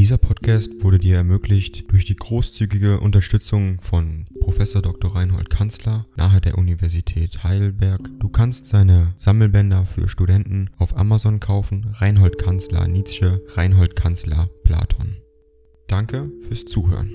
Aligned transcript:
Dieser 0.00 0.16
Podcast 0.16 0.82
wurde 0.82 0.98
dir 0.98 1.16
ermöglicht 1.16 1.92
durch 1.92 2.06
die 2.06 2.16
großzügige 2.16 3.00
Unterstützung 3.00 3.82
von 3.82 4.24
Professor 4.40 4.80
Dr. 4.80 5.14
Reinhold 5.14 5.50
Kanzler 5.50 6.06
nahe 6.16 6.40
der 6.40 6.56
Universität 6.56 7.44
Heidelberg. 7.44 8.08
Du 8.18 8.30
kannst 8.30 8.64
seine 8.64 9.12
Sammelbänder 9.18 9.84
für 9.84 10.08
Studenten 10.08 10.70
auf 10.78 10.96
Amazon 10.96 11.38
kaufen. 11.38 11.94
Reinhold 11.98 12.38
Kanzler 12.38 12.88
Nietzsche, 12.88 13.44
Reinhold 13.48 13.94
Kanzler 13.94 14.48
Platon. 14.64 15.18
Danke 15.86 16.32
fürs 16.48 16.64
Zuhören. 16.64 17.12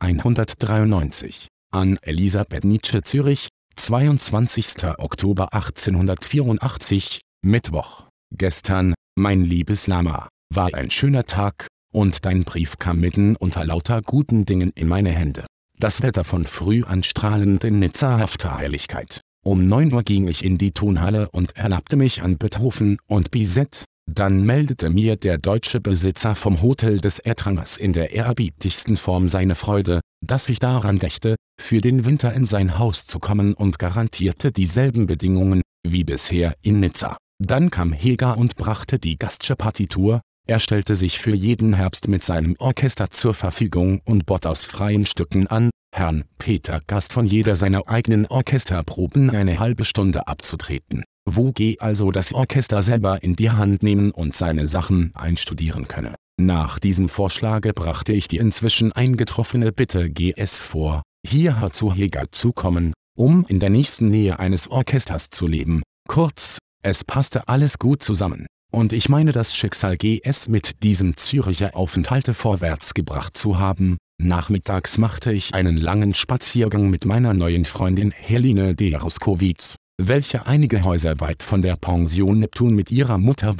193 0.00 1.48
an 1.70 1.96
Elisabeth 2.02 2.64
Nietzsche 2.64 3.00
Zürich, 3.00 3.48
22. 3.76 4.84
Oktober 4.98 5.54
1884, 5.54 7.22
Mittwoch. 7.40 8.09
Gestern, 8.36 8.94
mein 9.16 9.44
liebes 9.44 9.86
Lama, 9.86 10.28
war 10.54 10.72
ein 10.74 10.90
schöner 10.90 11.24
Tag, 11.24 11.66
und 11.92 12.24
dein 12.24 12.44
Brief 12.44 12.78
kam 12.78 13.00
mitten 13.00 13.36
unter 13.36 13.64
lauter 13.64 14.02
guten 14.02 14.46
Dingen 14.46 14.70
in 14.74 14.88
meine 14.88 15.10
Hände. 15.10 15.46
Das 15.78 16.02
Wetter 16.02 16.24
von 16.24 16.44
früh 16.44 16.84
an 16.84 17.02
strahlend 17.02 17.64
in 17.64 17.80
nitzahafter 17.80 18.56
Heiligkeit. 18.56 19.20
Um 19.44 19.66
9 19.66 19.92
Uhr 19.92 20.02
ging 20.02 20.28
ich 20.28 20.44
in 20.44 20.58
die 20.58 20.72
Tonhalle 20.72 21.30
und 21.30 21.56
erlaubte 21.56 21.96
mich 21.96 22.22
an 22.22 22.38
Beethoven 22.38 22.98
und 23.06 23.30
Bizet. 23.30 23.84
Dann 24.06 24.42
meldete 24.42 24.90
mir 24.90 25.16
der 25.16 25.38
deutsche 25.38 25.80
Besitzer 25.80 26.34
vom 26.34 26.62
Hotel 26.62 27.00
des 27.00 27.18
Ertrangers 27.18 27.76
in 27.76 27.92
der 27.92 28.12
ehrerbietigsten 28.12 28.96
Form 28.96 29.28
seine 29.28 29.54
Freude, 29.54 30.00
dass 30.24 30.48
ich 30.48 30.58
daran 30.58 30.98
dächte, 30.98 31.36
für 31.60 31.80
den 31.80 32.04
Winter 32.04 32.32
in 32.32 32.44
sein 32.44 32.78
Haus 32.78 33.06
zu 33.06 33.18
kommen 33.18 33.54
und 33.54 33.78
garantierte 33.78 34.52
dieselben 34.52 35.06
Bedingungen, 35.06 35.62
wie 35.86 36.04
bisher 36.04 36.54
in 36.62 36.80
Nizza. 36.80 37.16
Dann 37.42 37.70
kam 37.70 37.94
Heger 37.94 38.36
und 38.36 38.56
brachte 38.56 38.98
die 38.98 39.18
Gastsche 39.18 39.56
Partitur, 39.56 40.20
er 40.46 40.60
stellte 40.60 40.94
sich 40.94 41.18
für 41.18 41.34
jeden 41.34 41.72
Herbst 41.72 42.06
mit 42.06 42.22
seinem 42.22 42.54
Orchester 42.58 43.10
zur 43.10 43.32
Verfügung 43.32 44.02
und 44.04 44.26
bot 44.26 44.46
aus 44.46 44.64
freien 44.64 45.06
Stücken 45.06 45.46
an, 45.46 45.70
Herrn 45.96 46.24
Peter 46.38 46.82
Gast 46.86 47.14
von 47.14 47.24
jeder 47.24 47.56
seiner 47.56 47.88
eigenen 47.88 48.26
Orchesterproben 48.26 49.30
eine 49.30 49.58
halbe 49.58 49.86
Stunde 49.86 50.28
abzutreten, 50.28 51.02
wo 51.26 51.50
G 51.52 51.78
also 51.78 52.10
das 52.10 52.34
Orchester 52.34 52.82
selber 52.82 53.22
in 53.22 53.36
die 53.36 53.50
Hand 53.50 53.82
nehmen 53.82 54.10
und 54.10 54.36
seine 54.36 54.66
Sachen 54.66 55.10
einstudieren 55.14 55.88
könne. 55.88 56.16
Nach 56.38 56.78
diesem 56.78 57.08
Vorschlage 57.08 57.72
brachte 57.72 58.12
ich 58.12 58.28
die 58.28 58.38
inzwischen 58.38 58.92
eingetroffene 58.92 59.72
Bitte 59.72 60.10
GS 60.10 60.60
vor, 60.60 61.02
hierher 61.26 61.72
zu 61.72 61.90
Heger 61.92 62.26
zu 62.32 62.52
kommen, 62.52 62.92
um 63.16 63.46
in 63.48 63.60
der 63.60 63.70
nächsten 63.70 64.08
Nähe 64.08 64.38
eines 64.38 64.70
Orchesters 64.70 65.30
zu 65.30 65.46
leben, 65.46 65.82
kurz, 66.06 66.58
es 66.82 67.04
passte 67.04 67.46
alles 67.48 67.78
gut 67.78 68.02
zusammen, 68.02 68.46
und 68.72 68.92
ich 68.92 69.08
meine 69.08 69.32
das 69.32 69.54
Schicksal 69.54 69.96
GS 69.96 70.48
mit 70.48 70.82
diesem 70.82 71.16
Züricher 71.16 71.76
Aufenthalte 71.76 72.32
vorwärts 72.34 72.94
gebracht 72.94 73.36
zu 73.36 73.58
haben. 73.58 73.98
Nachmittags 74.18 74.98
machte 74.98 75.32
ich 75.32 75.54
einen 75.54 75.76
langen 75.76 76.14
Spaziergang 76.14 76.88
mit 76.88 77.04
meiner 77.04 77.34
neuen 77.34 77.64
Freundin 77.64 78.10
Helene 78.10 78.74
Deroskowitz, 78.74 79.76
welche 79.98 80.46
einige 80.46 80.84
Häuser 80.84 81.20
weit 81.20 81.42
von 81.42 81.62
der 81.62 81.76
Pension 81.76 82.38
Neptun 82.38 82.74
mit 82.74 82.90
ihrer 82.90 83.18
Mutter 83.18 83.56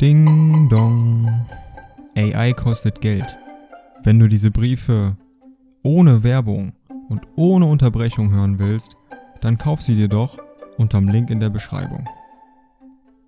Ding 0.00 0.68
dong. 0.68 1.46
AI 2.16 2.52
kostet 2.54 3.00
Geld. 3.00 3.26
Wenn 4.02 4.18
du 4.18 4.26
diese 4.26 4.50
Briefe 4.50 5.16
ohne 5.84 6.24
Werbung 6.24 6.72
und 7.12 7.28
ohne 7.36 7.66
Unterbrechung 7.66 8.30
hören 8.32 8.58
willst, 8.58 8.96
dann 9.42 9.58
kauf 9.58 9.82
sie 9.82 9.94
dir 9.94 10.08
doch 10.08 10.38
unterm 10.78 11.08
Link 11.08 11.28
in 11.28 11.40
der 11.40 11.50
Beschreibung. 11.50 12.08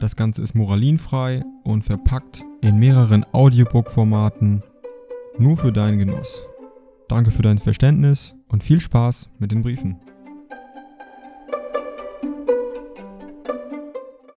Das 0.00 0.16
Ganze 0.16 0.40
ist 0.40 0.54
moralinfrei 0.54 1.44
und 1.62 1.82
verpackt 1.82 2.42
in 2.62 2.78
mehreren 2.78 3.26
Audiobook-Formaten 3.32 4.62
nur 5.38 5.58
für 5.58 5.72
deinen 5.72 5.98
Genuss. 5.98 6.42
Danke 7.08 7.30
für 7.30 7.42
dein 7.42 7.58
Verständnis 7.58 8.34
und 8.48 8.64
viel 8.64 8.80
Spaß 8.80 9.28
mit 9.38 9.52
den 9.52 9.62
Briefen. 9.62 10.00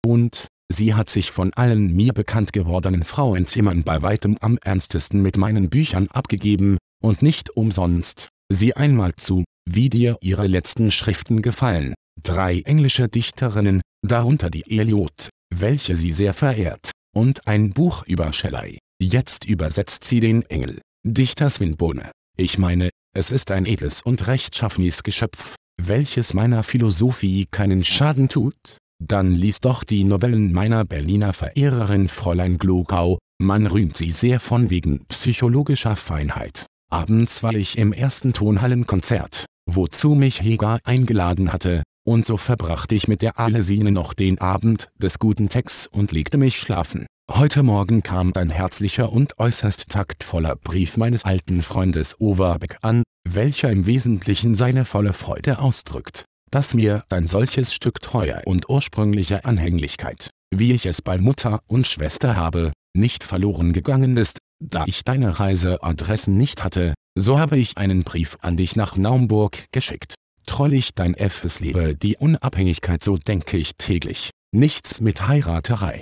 Und, 0.06 0.48
sie 0.70 0.96
hat 0.96 1.10
sich 1.10 1.32
von 1.32 1.52
allen 1.56 1.96
mir 1.96 2.12
bekannt 2.12 2.52
gewordenen 2.52 3.04
Frauenzimmern 3.04 3.84
bei 3.84 4.02
weitem 4.02 4.38
am 4.42 4.58
ernstesten 4.62 5.22
mit 5.22 5.38
meinen 5.38 5.70
Büchern 5.70 6.10
abgegeben, 6.12 6.78
und 7.02 7.22
nicht 7.22 7.52
umsonst, 7.52 8.30
sieh 8.52 8.74
einmal 8.74 9.16
zu, 9.16 9.44
wie 9.70 9.90
dir 9.90 10.18
ihre 10.22 10.48
letzten 10.48 10.92
Schriften 10.92 11.42
gefallen. 11.42 11.94
Drei 12.22 12.62
englische 12.62 13.08
Dichterinnen, 13.08 13.82
darunter 14.06 14.50
die 14.50 14.70
Eliot, 14.70 15.30
welche 15.56 15.96
sie 15.96 16.12
sehr 16.12 16.34
verehrt, 16.34 16.92
und 17.16 17.48
ein 17.48 17.72
Buch 17.72 18.04
über 18.06 18.34
Shelley. 18.34 18.80
Jetzt 19.02 19.46
übersetzt 19.46 20.04
sie 20.04 20.20
den 20.20 20.44
Engel. 20.44 20.82
Dichter 21.06 21.50
Swinburne. 21.50 22.12
Ich 22.38 22.58
meine, 22.58 22.90
es 23.16 23.32
ist 23.32 23.52
ein 23.52 23.66
edles 23.66 24.02
und 24.02 24.28
rechtschaffenes 24.28 25.04
Geschöpf, 25.04 25.56
welches 25.82 26.34
meiner 26.34 26.64
Philosophie 26.64 27.48
keinen 27.50 27.84
Schaden 27.84 28.30
tut. 28.30 28.78
Dann 29.02 29.34
lies 29.34 29.62
doch 29.62 29.84
die 29.86 30.04
Novellen 30.04 30.52
meiner 30.52 30.84
Berliner 30.84 31.32
Verehrerin 31.32 32.10
Fräulein 32.10 32.58
Glogau, 32.58 33.18
man 33.42 33.66
rühmt 33.66 33.96
sie 33.96 34.12
sehr 34.12 34.42
von 34.42 34.70
wegen 34.70 35.06
psychologischer 35.06 35.96
Feinheit. 35.96 36.66
Abends 36.92 37.44
war 37.44 37.54
ich 37.54 37.78
im 37.78 37.94
ersten 37.94 38.34
Tonhallenkonzert, 38.34 39.46
wozu 39.68 40.16
mich 40.16 40.42
Heger 40.42 40.80
eingeladen 40.86 41.54
hatte, 41.54 41.84
und 42.04 42.26
so 42.26 42.36
verbrachte 42.36 42.96
ich 42.96 43.08
mit 43.08 43.22
der 43.22 43.38
Alesine 43.38 43.92
noch 43.92 44.16
den 44.16 44.42
Abend 44.42 44.90
des 44.98 45.20
guten 45.20 45.50
Texts 45.50 45.86
und 45.86 46.12
legte 46.12 46.40
mich 46.40 46.60
schlafen. 46.60 47.06
Heute 47.30 47.62
Morgen 47.62 48.02
kam 48.02 48.32
ein 48.36 48.50
herzlicher 48.50 49.12
und 49.12 49.38
äußerst 49.38 49.90
taktvoller 49.90 50.56
Brief 50.56 50.98
meines 50.98 51.26
alten 51.26 51.62
Freundes 51.62 52.20
Overbeck 52.20 52.80
an, 52.82 53.04
welcher 53.24 53.70
im 53.70 53.86
Wesentlichen 53.86 54.56
seine 54.56 54.84
volle 54.84 55.14
Freude 55.14 55.60
ausdrückt, 55.60 56.26
dass 56.50 56.74
mir 56.74 57.04
ein 57.12 57.28
solches 57.28 57.72
Stück 57.72 58.02
treuer 58.02 58.42
und 58.46 58.68
ursprünglicher 58.68 59.46
Anhänglichkeit, 59.46 60.32
wie 60.50 60.72
ich 60.72 60.88
es 60.88 61.04
bei 61.04 61.20
Mutter 61.20 61.60
und 61.68 61.86
Schwester 61.86 62.36
habe, 62.36 62.74
nicht 62.96 63.24
verloren 63.24 63.74
gegangen 63.74 64.18
ist, 64.18 64.40
da 64.60 64.86
ich 64.88 65.04
deine 65.04 65.40
Reiseadressen 65.40 66.38
nicht 66.38 66.64
hatte, 66.64 66.94
so 67.16 67.40
habe 67.40 67.58
ich 67.58 67.78
einen 67.78 68.04
Brief 68.04 68.38
an 68.42 68.58
dich 68.58 68.76
nach 68.76 68.98
Naumburg 68.98 69.66
geschickt. 69.72 70.16
Trollig 70.46 70.96
dein 70.96 71.14
F. 71.14 71.44
Es 71.44 71.60
lebe 71.60 71.96
die 71.96 72.18
Unabhängigkeit 72.18 73.04
so 73.04 73.18
denke 73.18 73.58
ich 73.58 73.76
täglich. 73.78 74.32
Nichts 74.52 75.00
mit 75.00 75.28
Heiraterei. 75.28 76.02